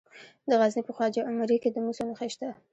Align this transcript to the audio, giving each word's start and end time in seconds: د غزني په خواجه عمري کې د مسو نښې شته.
د 0.49 0.51
غزني 0.59 0.81
په 0.85 0.91
خواجه 0.95 1.21
عمري 1.29 1.57
کې 1.63 1.69
د 1.71 1.77
مسو 1.85 2.03
نښې 2.09 2.27
شته. 2.33 2.49